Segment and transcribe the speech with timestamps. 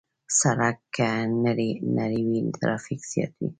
[0.39, 1.07] سړک که
[1.97, 3.49] نری وي، ترافیک زیات وي.